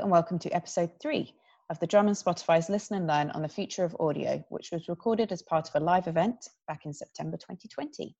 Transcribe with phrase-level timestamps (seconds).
[0.00, 1.34] And welcome to episode three
[1.68, 4.88] of the Drum and Spotify's Listen and Learn on the Future of Audio, which was
[4.88, 8.16] recorded as part of a live event back in September 2020.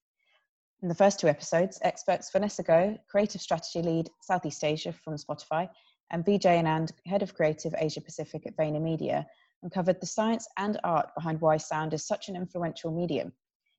[0.83, 5.71] In the first two episodes, experts Vanessa Go, Creative Strategy Lead Southeast Asia from Spotify,
[6.11, 9.25] and Vijay Anand, Head of Creative Asia Pacific at VaynerMedia,
[9.63, 13.33] uncovered the science and art behind why sound is such an influential medium.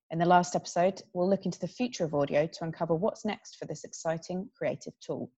[0.09, 3.57] In the last episode, we'll look into the future of audio to uncover what's next
[3.57, 5.29] for this exciting creative tool.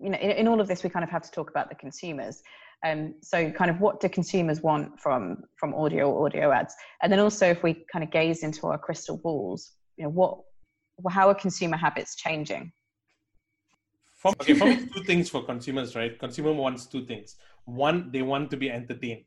[0.00, 1.74] You know, in, in all of this, we kind of have to talk about the
[1.74, 2.42] consumers.
[2.84, 6.74] Um, so, kind of, what do consumers want from from audio audio ads?
[7.02, 10.38] And then also, if we kind of gaze into our crystal balls, you know, what,
[11.10, 12.72] how are consumer habits changing?
[14.16, 16.18] For, okay, for me, two things for consumers, right?
[16.18, 17.36] Consumer wants two things.
[17.64, 19.24] One, they want to be entertained.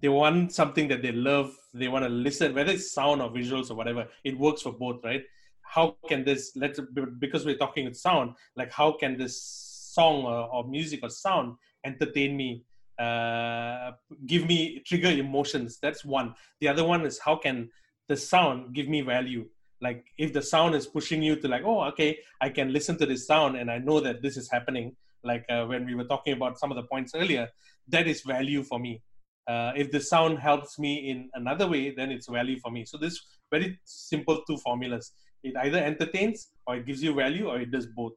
[0.00, 1.54] They want something that they love.
[1.74, 4.08] They want to listen, whether it's sound or visuals or whatever.
[4.24, 5.22] It works for both, right?
[5.62, 6.52] How can this?
[6.56, 6.80] Let's
[7.18, 8.34] because we're talking with sound.
[8.56, 12.64] Like, how can this song or, or music or sound entertain me?
[12.98, 13.92] Uh,
[14.26, 15.78] give me trigger emotions.
[15.80, 16.34] That's one.
[16.60, 17.70] The other one is how can
[18.08, 19.46] the sound give me value?
[19.80, 23.06] like if the sound is pushing you to like oh okay i can listen to
[23.06, 26.32] this sound and i know that this is happening like uh, when we were talking
[26.32, 27.48] about some of the points earlier
[27.88, 29.02] that is value for me
[29.48, 32.96] uh, if the sound helps me in another way then it's value for me so
[32.98, 37.70] this very simple two formulas it either entertains or it gives you value or it
[37.70, 38.12] does both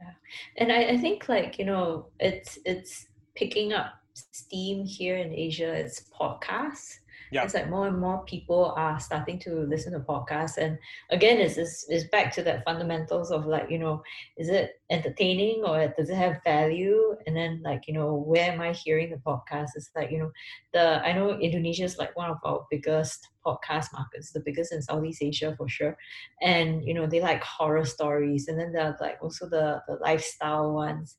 [0.00, 0.12] yeah.
[0.56, 5.72] And I, I think like you know it's it's picking up steam here in asia
[5.72, 6.98] it's podcasts.
[7.30, 7.44] Yeah.
[7.44, 10.56] it's like more and more people are starting to listen to podcasts.
[10.56, 10.78] And
[11.10, 14.02] again it's, it's, it's back to that fundamentals of like you know
[14.38, 17.14] is it entertaining or does it have value?
[17.26, 19.70] And then like you know where am i hearing the podcast?
[19.74, 20.30] It's like you know
[20.72, 24.82] the i know indonesia is like one of our biggest podcast markets the biggest in
[24.82, 25.96] southeast asia for sure.
[26.42, 28.48] And you know they like horror stories.
[28.48, 31.16] And then there are like also the the lifestyle ones.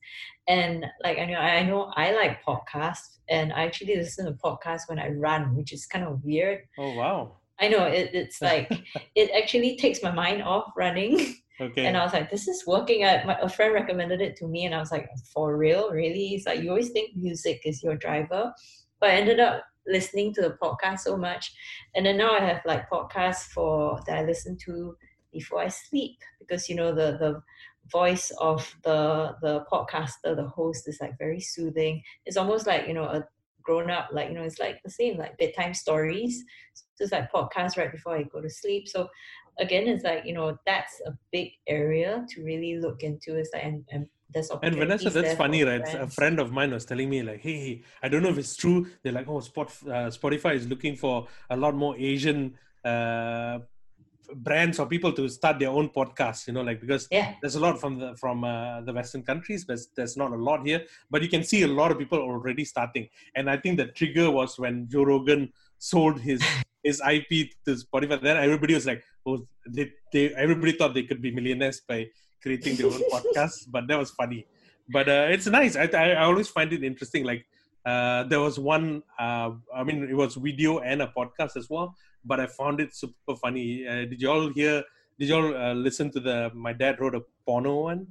[0.48, 3.18] And like i know i know i like podcasts.
[3.28, 6.60] And i actually listen to podcasts when i run which is kind of weird.
[6.78, 7.36] Oh wow.
[7.60, 8.70] I know it, it's like
[9.14, 11.86] it actually takes my mind off running Okay.
[11.86, 13.04] And I was like, this is working.
[13.04, 16.28] I, my, a friend recommended it to me, and I was like, for real, really?
[16.34, 18.52] It's like you always think music is your driver,
[18.98, 21.52] but I ended up listening to the podcast so much,
[21.94, 24.96] and then now I have like podcasts for that I listen to
[25.32, 27.42] before I sleep because you know the the
[27.92, 32.02] voice of the the podcaster, the host is like very soothing.
[32.24, 33.28] It's almost like you know a
[33.62, 36.44] grown up, like you know, it's like the same like bedtime stories.
[36.74, 38.88] So it's like podcast right before I go to sleep.
[38.88, 39.08] So
[39.58, 43.38] again, it's like you know that's a big area to really look into.
[43.38, 45.86] Is like and, and there's and Vanessa, that's funny, right?
[45.86, 46.12] Friends.
[46.12, 48.86] A friend of mine was telling me like, hey, I don't know if it's true.
[49.02, 52.54] They're like, oh, Spot, uh, Spotify is looking for a lot more Asian.
[52.84, 53.60] Uh,
[54.34, 57.34] brands or people to start their own podcasts you know like because yeah.
[57.42, 60.64] there's a lot from the from uh, the western countries but there's not a lot
[60.64, 63.86] here but you can see a lot of people already starting and i think the
[63.86, 66.40] trigger was when joe rogan sold his
[66.84, 67.28] his ip
[67.64, 71.80] to spotify then everybody was like oh they, they everybody thought they could be millionaires
[71.88, 72.06] by
[72.42, 74.46] creating their own podcast but that was funny
[74.92, 77.44] but uh, it's nice I, I, I always find it interesting like
[77.86, 81.94] uh, there was one uh, i mean it was video and a podcast as well
[82.24, 83.86] but I found it super funny.
[83.86, 84.82] Uh, did you all hear?
[85.18, 86.50] Did you all uh, listen to the?
[86.54, 88.06] My dad wrote a porno one.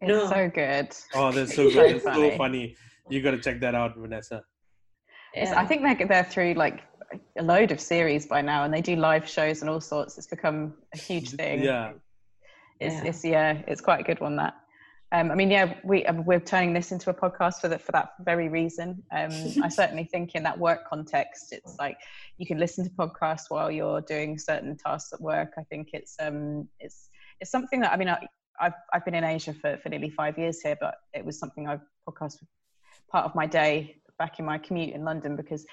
[0.00, 0.28] It's no.
[0.28, 0.88] so good.
[1.14, 1.96] Oh, that's so good.
[1.96, 2.76] it's so funny.
[3.08, 4.42] You got to check that out, Vanessa.
[5.34, 5.54] Yeah.
[5.56, 6.82] I think they're they're through like
[7.38, 10.18] a load of series by now, and they do live shows and all sorts.
[10.18, 11.62] It's become a huge thing.
[11.62, 11.92] Yeah.
[12.80, 13.04] It's, yeah.
[13.04, 14.54] it's yeah, it's quite a good one that.
[15.12, 17.92] Um, I mean, yeah, we um, we're turning this into a podcast for that for
[17.92, 19.02] that very reason.
[19.12, 19.30] Um,
[19.62, 21.96] I certainly think in that work context, it's like
[22.38, 25.52] you can listen to podcasts while you're doing certain tasks at work.
[25.56, 28.18] I think it's um it's it's something that I mean I,
[28.58, 31.68] have I've been in Asia for for nearly five years here, but it was something
[31.68, 32.38] I've podcast
[33.10, 35.64] part of my day back in my commute in London because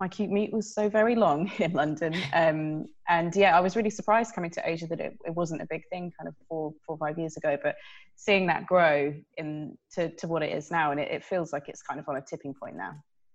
[0.00, 2.14] my cute commute was so very long in London.
[2.32, 5.66] Um, and yeah, I was really surprised coming to Asia that it, it wasn't a
[5.68, 7.76] big thing kind of four, four, five years ago, but
[8.16, 10.90] seeing that grow in to, to what it is now.
[10.90, 12.92] And it, it feels like it's kind of on a tipping point now.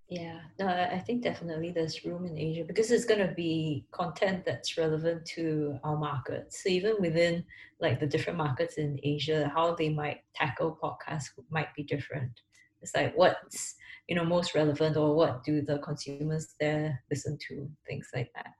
[0.08, 4.46] Yeah, no, I think definitely there's room in Asia because it's going to be content
[4.46, 6.62] that's relevant to our markets.
[6.64, 7.44] So even within
[7.80, 12.32] like the different markets in Asia, how they might tackle podcasts might be different.
[12.86, 13.74] It's like what's
[14.08, 17.68] you know most relevant or what do the consumers there listen to?
[17.88, 18.54] Things like that.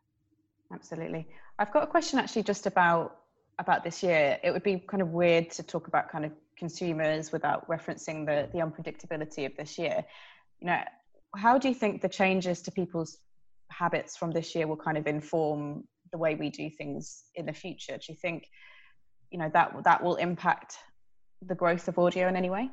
[0.74, 1.28] Absolutely.
[1.60, 3.18] I've got a question actually just about
[3.60, 4.40] about this year.
[4.44, 8.50] It would be kind of weird to talk about kind of consumers without referencing the
[8.52, 10.04] the unpredictability of this year.
[10.60, 10.80] You know
[11.36, 13.20] how do you think the changes to people's
[13.70, 17.54] habits from this year will kind of inform the way we do things in the
[17.54, 17.98] future?
[17.98, 18.48] Do you think
[19.30, 20.78] you know that that will impact
[21.46, 22.72] the growth of audio in any way?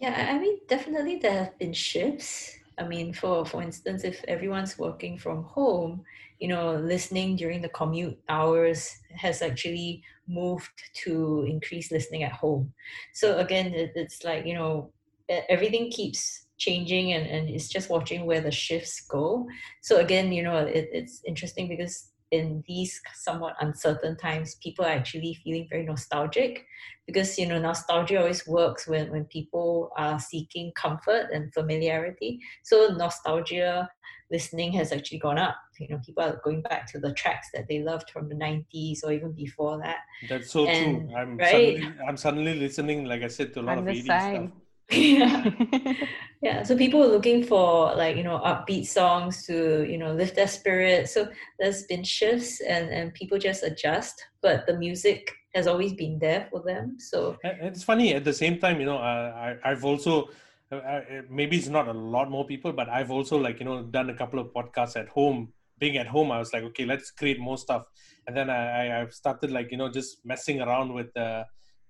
[0.00, 2.56] Yeah, I mean, definitely there have been shifts.
[2.78, 6.04] I mean, for for instance, if everyone's working from home,
[6.38, 10.70] you know, listening during the commute hours has actually moved
[11.04, 12.72] to increase listening at home.
[13.14, 14.92] So again, it, it's like you know,
[15.28, 19.48] everything keeps changing, and and it's just watching where the shifts go.
[19.82, 24.90] So again, you know, it, it's interesting because in these somewhat uncertain times, people are
[24.90, 26.66] actually feeling very nostalgic
[27.06, 32.40] because you know nostalgia always works when when people are seeking comfort and familiarity.
[32.62, 33.88] So nostalgia
[34.30, 35.56] listening has actually gone up.
[35.80, 39.04] You know, people are going back to the tracks that they loved from the '90s
[39.04, 39.98] or even before that.
[40.28, 41.16] That's so and, true.
[41.16, 41.50] I'm right?
[41.50, 44.50] suddenly I'm suddenly listening, like I said, to a lot I'm of 80s stuff
[44.92, 45.50] yeah.
[46.40, 50.36] Yeah so people are looking for like you know upbeat songs to you know lift
[50.36, 51.08] their spirit.
[51.08, 56.18] So there's been shifts and and people just adjust but the music has always been
[56.20, 57.36] there for them so.
[57.42, 60.28] It's funny at the same time you know uh, I, i've also
[60.70, 63.82] uh, uh, maybe it's not a lot more people but i've also like you know
[63.82, 65.52] done a couple of podcasts at home.
[65.78, 67.84] Being at home i was like okay let's create more stuff.
[68.26, 71.44] And then i i've started like you know just messing around with uh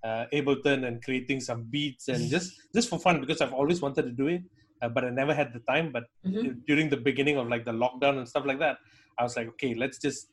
[0.04, 4.02] uh, Ableton and creating some beats and just just for fun because I've always wanted
[4.02, 4.42] to do it,
[4.82, 5.92] uh, but I never had the time.
[5.92, 6.60] But mm-hmm.
[6.66, 8.78] during the beginning of like the lockdown and stuff like that,
[9.18, 10.28] I was like, okay, let's just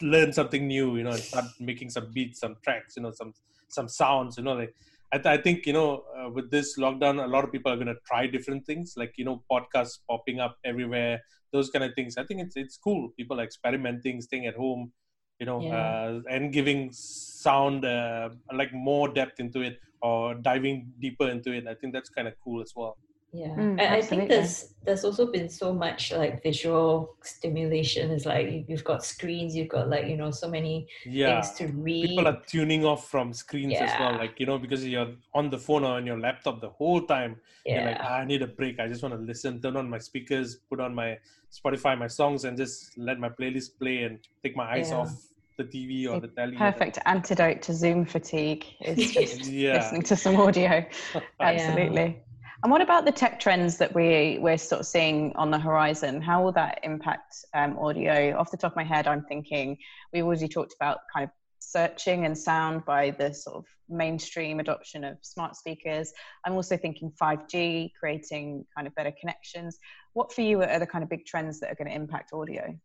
[0.00, 3.32] learn something new, you know, and start making some beats, some tracks, you know, some
[3.68, 4.74] some sounds, you know, like.
[5.10, 7.76] I, th- I think you know uh, with this lockdown a lot of people are
[7.76, 11.94] going to try different things like you know podcasts popping up everywhere those kind of
[11.94, 14.92] things i think it's it's cool people are experimenting staying at home
[15.38, 15.76] you know yeah.
[15.76, 21.66] uh, and giving sound uh, like more depth into it or diving deeper into it
[21.66, 22.96] i think that's kind of cool as well
[23.32, 28.24] yeah mm, I, I think there's there's also been so much like visual stimulation it's
[28.24, 31.40] like you've got screens you've got like you know so many yeah.
[31.40, 33.84] things to read people are tuning off from screens yeah.
[33.84, 36.70] as well like you know because you're on the phone or on your laptop the
[36.70, 37.36] whole time
[37.66, 37.74] yeah.
[37.74, 39.98] you're like ah, i need a break i just want to listen turn on my
[39.98, 41.18] speakers put on my
[41.52, 44.96] spotify my songs and just let my playlist play and take my eyes yeah.
[44.96, 45.10] off
[45.58, 46.56] the TV or the telly.
[46.56, 49.74] Perfect antidote to Zoom fatigue is just yeah.
[49.74, 50.86] listening to some audio.
[51.40, 52.22] Absolutely.
[52.62, 56.20] And what about the tech trends that we we're sort of seeing on the horizon?
[56.20, 58.36] How will that impact um, audio?
[58.36, 59.78] Off the top of my head, I'm thinking
[60.12, 65.04] we've already talked about kind of searching and sound by the sort of mainstream adoption
[65.04, 66.12] of smart speakers.
[66.44, 69.78] I'm also thinking 5G, creating kind of better connections.
[70.14, 72.76] What for you are the kind of big trends that are going to impact audio?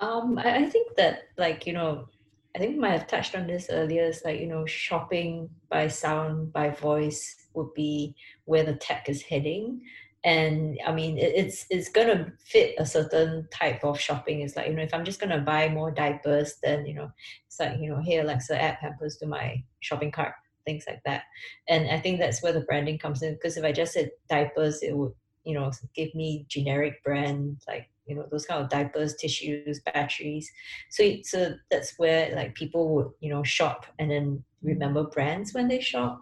[0.00, 2.08] Um, I think that like you know,
[2.54, 4.04] I think we might have touched on this earlier.
[4.04, 8.14] Is like you know, shopping by sound by voice would be
[8.44, 9.82] where the tech is heading.
[10.24, 14.40] And I mean, it, it's it's gonna fit a certain type of shopping.
[14.40, 17.10] It's like you know, if I'm just gonna buy more diapers, then you know,
[17.46, 20.34] it's like you know, hey Alexa, add Pampers to my shopping cart,
[20.64, 21.24] things like that.
[21.68, 23.34] And I think that's where the branding comes in.
[23.34, 25.12] Because if I just said diapers, it would
[25.44, 30.50] you know give me generic brand like you know those kind of diapers tissues batteries.
[30.90, 34.42] So so that's where like people would you know shop and then mm.
[34.62, 36.20] remember brands when they shop.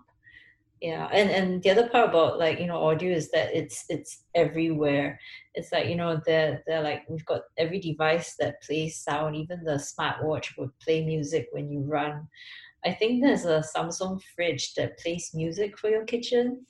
[0.81, 4.25] Yeah and and the other part about like you know audio is that it's it's
[4.35, 5.19] everywhere.
[5.55, 9.65] It's like you know they're they're like we've got every device that plays sound even
[9.65, 12.29] the smartwatch would play music when you run.
[12.85, 16.67] I think there's a samsung fridge that plays music for your kitchen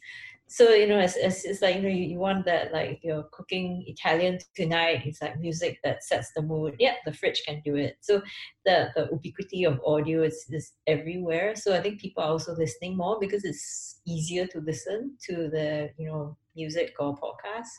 [0.52, 3.25] so you know it's, it's, it's like you know you, you want that like you're
[3.32, 6.76] cooking italian tonight it's like music that sets the mood.
[6.78, 7.97] Yeah the fridge can do it.
[8.00, 8.21] So
[8.66, 11.56] the, the ubiquity of audio is, is everywhere.
[11.56, 15.90] So i think people are also listening more because it's easier to listen to the
[15.97, 17.73] you know music or podcast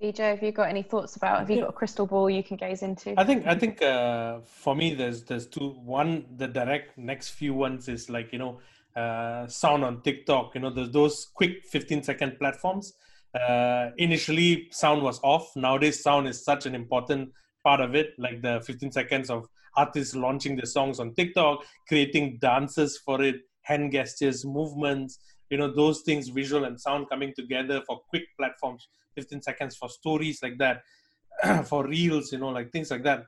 [0.00, 1.40] Vijay, have you got any thoughts about?
[1.40, 3.18] Have you got a crystal ball you can gaze into?
[3.18, 5.70] I think I think uh, for me, there's there's two.
[5.70, 8.60] One, the direct next few ones is like you know
[8.94, 10.54] uh, sound on TikTok.
[10.54, 12.94] You know, those, those quick 15 second platforms.
[13.34, 15.50] Uh, initially, sound was off.
[15.56, 17.30] Nowadays, sound is such an important
[17.64, 18.10] part of it.
[18.18, 23.36] Like the 15 seconds of artists launching their songs on TikTok, creating dances for it,
[23.62, 25.18] hand gestures, movements.
[25.50, 28.88] You know, those things, visual and sound coming together for quick platforms.
[29.14, 30.82] 15 seconds for stories like that,
[31.66, 32.32] for reels.
[32.32, 33.24] You know, like things like that.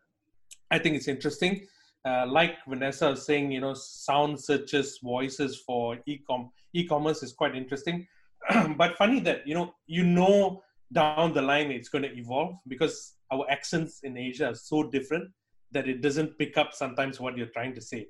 [0.70, 1.66] I think it's interesting
[2.04, 7.54] uh, like Vanessa was saying, you know, sound searches voices for e-com e-commerce is quite
[7.54, 8.06] interesting.
[8.76, 10.62] but funny that you know you know
[10.92, 15.30] down the line it's going to evolve because our accents in Asia are so different
[15.72, 18.06] that it doesn't pick up sometimes what you're trying to say.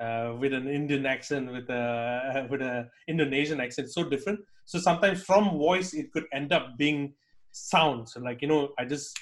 [0.00, 4.38] Uh, with an Indian accent, with a with a Indonesian accent, so different.
[4.64, 7.14] So sometimes from voice it could end up being
[7.50, 8.16] sounds.
[8.16, 9.18] Like you know, I just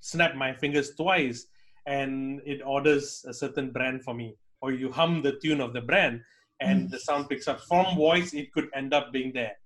[0.00, 1.46] snap my fingers twice
[1.86, 4.34] and it orders a certain brand for me.
[4.60, 6.20] Or you hum the tune of the brand
[6.60, 7.60] and the sound picks up.
[7.60, 9.56] From voice it could end up being there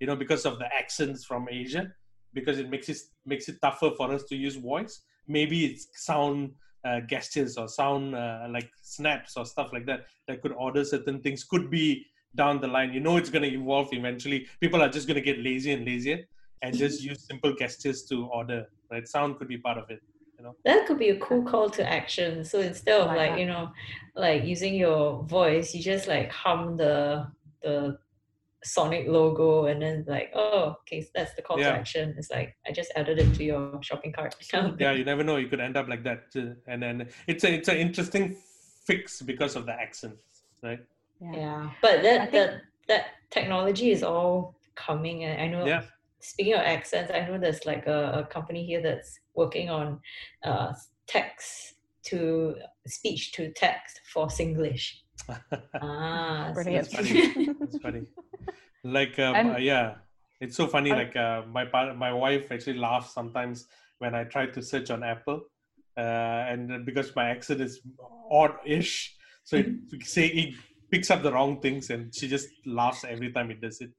[0.00, 1.92] you know because of the accents from asia.
[2.32, 5.02] Because it makes it makes it tougher for us to use voice.
[5.28, 6.52] Maybe it's sound
[6.84, 11.20] uh, gestures or sound uh, like snaps or stuff like that that could order certain
[11.20, 12.92] things could be down the line.
[12.92, 14.46] You know it's going to evolve eventually.
[14.60, 16.20] People are just going to get lazy and lazier
[16.62, 19.06] and just use simple gestures to order right?
[19.06, 20.00] Sound could be part of it
[20.40, 20.56] you know?
[20.64, 22.44] That could be a cool call to action.
[22.44, 23.70] So instead of like, like you know
[24.14, 27.26] like using your voice you just like hum the
[27.62, 27.98] the
[28.62, 31.70] sonic logo and then like oh okay that's the call yeah.
[31.70, 34.34] to action it's like i just added it to your shopping cart
[34.78, 36.54] yeah you never know you could end up like that too.
[36.66, 38.36] and then it's a it's an interesting
[38.84, 40.14] fix because of the accent
[40.62, 40.80] right
[41.20, 41.70] yeah, yeah.
[41.80, 42.32] but that think...
[42.32, 45.82] that that technology is all coming and i know yeah
[46.20, 49.98] speaking of accents i know there's like a, a company here that's working on
[50.44, 50.72] uh
[51.06, 52.54] text to
[52.86, 55.00] speech to text for singlish
[55.82, 57.48] ah brilliant that's funny.
[57.60, 58.02] that's funny
[58.84, 59.94] like um, uh, yeah
[60.40, 63.66] it's so funny I, like uh, my my wife actually laughs sometimes
[63.98, 65.42] when i try to search on apple
[65.96, 67.80] uh, and because my accent is
[68.30, 70.00] odd-ish so it mm-hmm.
[70.02, 70.54] say it
[70.90, 73.90] picks up the wrong things and she just laughs every time it does it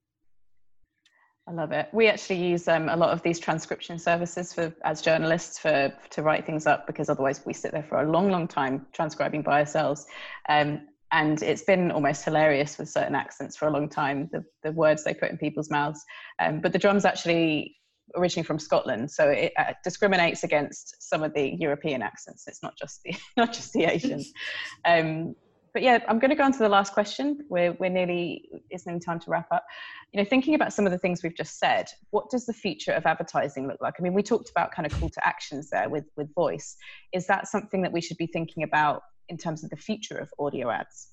[1.48, 1.90] I love it.
[1.92, 6.22] We actually use um, a lot of these transcription services for as journalists for to
[6.22, 9.62] write things up because otherwise we sit there for a long, long time transcribing by
[9.62, 10.06] ourselves.
[10.48, 14.72] Um, and it's been almost hilarious with certain accents for a long time the, the
[14.72, 16.04] words they put in people's mouths.
[16.40, 17.76] Um, but the drum's actually
[18.16, 22.46] originally from Scotland so it uh, discriminates against some of the European accents.
[22.48, 24.24] It's not just the not just the Asian
[24.86, 25.36] um,
[25.74, 27.40] but yeah I'm going to go on to the last question.
[27.50, 29.66] We're, we're nearly it's nearly time to wrap up.
[30.12, 32.92] You know thinking about some of the things we've just said what does the future
[32.92, 33.96] of advertising look like?
[34.00, 36.76] I mean we talked about kind of call to actions there with with voice.
[37.14, 40.30] Is that something that we should be thinking about in terms of the future of
[40.38, 41.08] audio ads?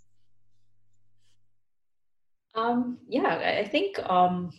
[2.54, 4.50] Um, yeah, I think um,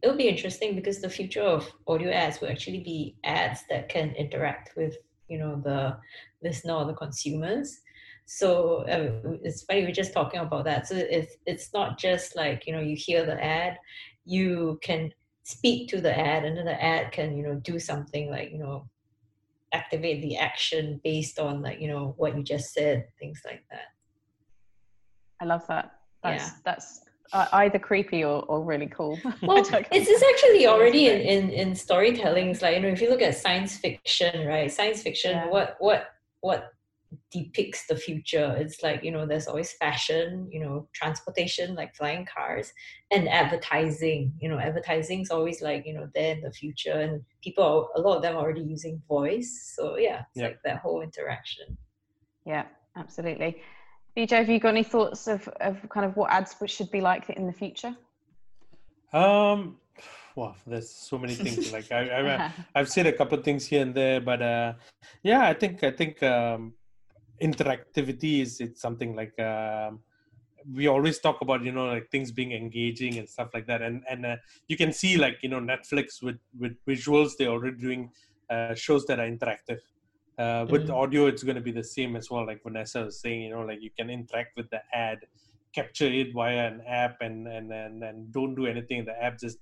[0.00, 4.14] it'll be interesting because the future of audio ads will actually be ads that can
[4.14, 4.96] interact with
[5.28, 5.96] you know the
[6.42, 7.80] listener or the consumers.
[8.26, 10.86] So uh, it's funny we're just talking about that.
[10.86, 13.76] So it's it's not just like you know you hear the ad,
[14.24, 15.10] you can
[15.42, 18.58] speak to the ad, and then the ad can you know do something like you
[18.58, 18.88] know
[19.74, 23.88] activate the action based on like you know what you just said things like that.
[25.40, 25.92] I love that.
[26.22, 26.54] That's yeah.
[26.64, 27.00] that's
[27.32, 29.18] uh, either creepy or, or really cool.
[29.42, 32.50] Well it's, it's actually already in, in in storytelling.
[32.50, 34.70] It's like you know if you look at science fiction right?
[34.70, 35.48] Science fiction yeah.
[35.48, 36.06] what what
[36.40, 36.70] what
[37.30, 38.54] depicts the future.
[38.58, 42.72] It's like, you know, there's always fashion, you know, transportation like flying cars
[43.10, 44.32] and advertising.
[44.40, 48.00] You know, advertising is always like, you know, there in the future and people are,
[48.00, 49.72] a lot of them are already using voice.
[49.76, 51.76] So yeah, it's like that whole interaction.
[52.46, 52.64] Yeah,
[52.96, 53.62] absolutely.
[54.16, 57.28] Vijay, have you got any thoughts of, of kind of what ads should be like
[57.30, 57.96] in the future?
[59.12, 59.78] Um,
[60.36, 61.72] wow, there's so many things.
[61.72, 64.72] like I, I, I've said a couple of things here and there, but uh,
[65.22, 66.74] yeah, I think I think um,
[67.48, 70.00] interactivity is it's something like um,
[70.72, 73.82] we always talk about you know like things being engaging and stuff like that.
[73.82, 74.36] And and uh,
[74.68, 78.10] you can see like you know netflix with with visuals they're already doing
[78.50, 79.80] uh, shows that are interactive.
[80.36, 80.94] Uh, with mm-hmm.
[80.94, 83.60] audio it's going to be the same as well like vanessa was saying you know
[83.60, 85.20] like you can interact with the ad
[85.74, 89.04] capture it via an app and and and, and don't do anything.
[89.04, 89.58] The app just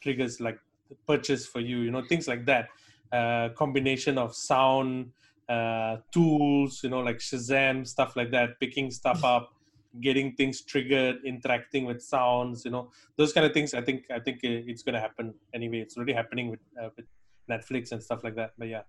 [0.00, 0.58] triggers like
[1.06, 2.68] purchase for you you know things like that.
[3.12, 5.12] Uh, combination of sound
[5.48, 9.52] uh, tools, you know, like Shazam, stuff like that, picking stuff up,
[10.00, 13.74] getting things triggered, interacting with sounds, you know, those kind of things.
[13.74, 15.78] I think I think it's going to happen anyway.
[15.78, 17.06] It's already happening with uh, with
[17.50, 18.52] Netflix and stuff like that.
[18.58, 18.82] But yeah.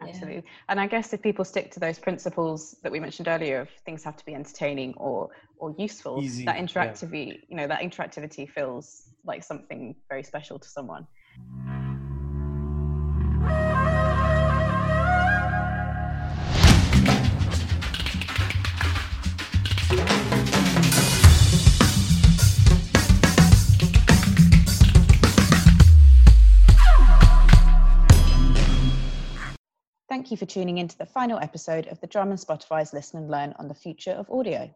[0.00, 0.42] Absolutely.
[0.68, 4.02] And I guess if people stick to those principles that we mentioned earlier of things
[4.02, 7.34] have to be entertaining or or useful, Easy, that interactivity, yeah.
[7.48, 11.06] you know, that interactivity feels like something very special to someone.
[30.34, 33.20] Thank you for tuning in to the final episode of the Drum and Spotify's Listen
[33.20, 34.68] and Learn on the Future of Audio.